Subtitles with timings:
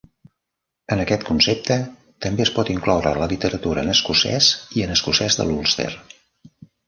[0.93, 1.75] En aquest concepte
[2.27, 5.91] també es pot incloure la literatura en escocès i en escocès de l'Ulster.